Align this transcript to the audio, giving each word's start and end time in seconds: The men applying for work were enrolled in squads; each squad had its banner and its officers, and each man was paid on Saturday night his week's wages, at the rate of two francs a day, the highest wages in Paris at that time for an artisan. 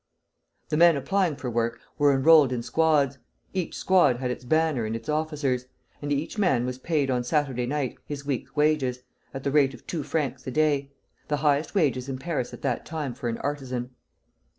The 0.69 0.77
men 0.77 0.97
applying 0.97 1.35
for 1.35 1.51
work 1.51 1.79
were 1.99 2.11
enrolled 2.11 2.51
in 2.51 2.63
squads; 2.63 3.19
each 3.53 3.75
squad 3.77 4.17
had 4.17 4.31
its 4.31 4.43
banner 4.43 4.83
and 4.83 4.95
its 4.95 5.07
officers, 5.09 5.67
and 6.01 6.11
each 6.11 6.39
man 6.39 6.65
was 6.65 6.79
paid 6.79 7.11
on 7.11 7.23
Saturday 7.23 7.67
night 7.67 7.99
his 8.07 8.25
week's 8.25 8.55
wages, 8.55 9.01
at 9.31 9.43
the 9.43 9.51
rate 9.51 9.75
of 9.75 9.85
two 9.85 10.01
francs 10.01 10.47
a 10.47 10.51
day, 10.51 10.89
the 11.27 11.37
highest 11.45 11.75
wages 11.75 12.09
in 12.09 12.17
Paris 12.17 12.51
at 12.51 12.63
that 12.63 12.83
time 12.83 13.13
for 13.13 13.29
an 13.29 13.37
artisan. 13.41 13.91